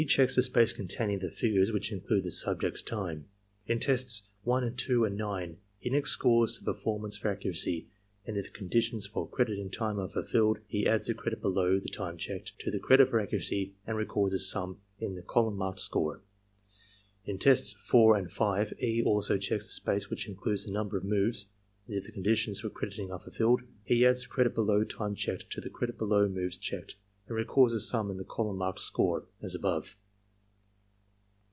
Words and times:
checks 0.07 0.35
the 0.35 0.41
space 0.41 0.73
containing 0.73 1.19
the 1.19 1.29
figures 1.29 1.71
which 1.71 1.91
include 1.91 2.23
the 2.23 2.31
subject's 2.31 2.81
time. 2.81 3.27
In 3.67 3.77
tests 3.79 4.23
1, 4.41 4.73
2, 4.75 5.05
and 5.05 5.15
9, 5.15 5.57
he 5.77 5.91
next 5.91 6.09
scores 6.13 6.57
the 6.57 6.65
performance 6.65 7.15
for 7.17 7.27
accuracy; 7.29 7.85
and, 8.25 8.35
if 8.35 8.51
the 8.51 8.59
condi 8.59 8.81
tions 8.81 9.05
for 9.05 9.27
crediting 9.29 9.69
time 9.69 9.99
are 9.99 10.07
fulfilled, 10.09 10.57
he 10.65 10.87
adds 10.87 11.05
the 11.05 11.13
credit 11.13 11.39
below 11.39 11.77
the 11.79 11.87
time 11.87 12.17
checked 12.17 12.57
to 12.61 12.71
the 12.71 12.79
credit 12.79 13.11
for 13.11 13.19
accuracy 13.19 13.75
and 13.85 13.95
records 13.95 14.33
the 14.33 14.39
sum 14.39 14.77
in 14.99 15.13
the 15.13 15.21
colunm 15.21 15.55
marked 15.55 15.77
''score." 15.79 16.21
In 17.27 17.37
tests 17.37 17.73
4 17.73 18.15
and 18.17 18.31
5, 18.31 18.73
E. 18.81 19.03
also 19.03 19.37
checks 19.37 19.67
the 19.67 19.71
space 19.73 20.09
which 20.09 20.27
includes 20.27 20.65
the 20.65 20.71
number 20.71 20.97
of 20.97 21.03
moves; 21.03 21.49
and, 21.85 21.95
if 21.95 22.05
the 22.05 22.11
conditions 22.11 22.59
for 22.61 22.71
crediting 22.71 23.11
are 23.11 23.19
fulfilled, 23.19 23.61
he 23.83 24.03
adds 24.03 24.23
the 24.23 24.29
credit 24.29 24.55
below 24.55 24.83
time 24.83 25.13
checked 25.13 25.51
to 25.51 25.61
the 25.61 25.69
credit 25.69 25.99
below 25.99 26.27
moves 26.27 26.57
checked 26.57 26.95
and 27.27 27.37
records 27.37 27.71
the 27.71 27.79
sum 27.79 28.09
in 28.11 28.17
the 28.17 28.25
column 28.25 28.57
marked 28.57 28.79
"score," 28.79 29.23
as 29.41 29.55
above. 29.55 29.95